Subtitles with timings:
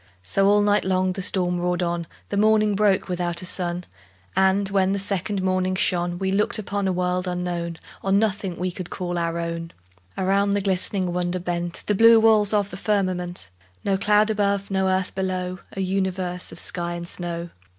[0.23, 3.83] So all night long the storm roared on: The morning broke without a sun;
[4.35, 8.71] And, when the second morning shone, We looked upon a world unknown, On nothing we
[8.71, 9.73] could call our own.
[10.17, 13.51] Around the glistening wonder bent The blue walls of the firmament,
[13.83, 17.51] No cloud above, no earth below, A universe of sky and snow!